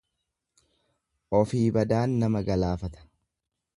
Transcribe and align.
Ofii 1.41 1.61
badaan 1.75 2.17
nama 2.25 2.45
galaafata. 2.49 3.07